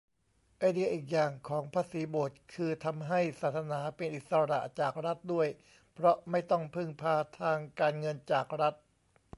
[0.59, 5.47] ไอเดียอีกอย่างของภาษีโบสถ์ คือทำให้ศาสนาเป็นอิสระจากรัฐด้วย
[5.93, 8.73] เพราะไม่ต้องพึ่งพาทางการเงินจากรัฐ